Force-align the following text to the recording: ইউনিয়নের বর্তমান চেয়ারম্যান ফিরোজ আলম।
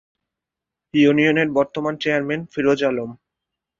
ইউনিয়নের 0.93 1.49
বর্তমান 1.57 1.93
চেয়ারম্যান 2.01 2.41
ফিরোজ 2.53 2.79
আলম। 2.83 3.09